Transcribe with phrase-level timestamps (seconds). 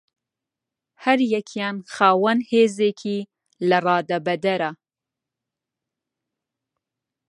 [1.03, 3.19] هەریەکەیان خاوەن هێزێکی
[3.69, 4.71] لەرادەبەدەرە